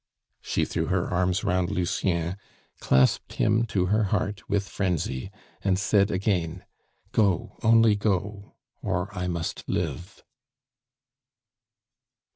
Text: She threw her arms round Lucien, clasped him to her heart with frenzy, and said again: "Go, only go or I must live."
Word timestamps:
She 0.41 0.65
threw 0.65 0.87
her 0.87 1.07
arms 1.11 1.43
round 1.43 1.69
Lucien, 1.69 2.35
clasped 2.79 3.33
him 3.33 3.67
to 3.67 3.85
her 3.85 4.05
heart 4.05 4.49
with 4.49 4.67
frenzy, 4.67 5.29
and 5.63 5.77
said 5.77 6.09
again: 6.09 6.65
"Go, 7.11 7.57
only 7.61 7.95
go 7.95 8.55
or 8.81 9.15
I 9.15 9.27
must 9.27 9.63
live." 9.69 10.23